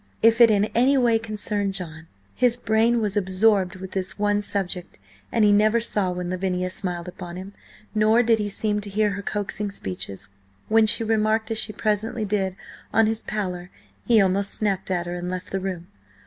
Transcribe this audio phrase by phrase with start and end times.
[0.23, 2.07] If it in any way concerned John.
[2.33, 4.97] His brain was absorbed with this one subject,
[5.31, 7.53] and he never saw when Lavinia smiled upon him,
[7.93, 10.27] nor did he seem to hear her coaxing speeches.
[10.69, 12.55] When she remarked, as she presently did,
[12.91, 13.69] on his pallor,
[14.03, 15.85] he almost snapped at her, and left the room.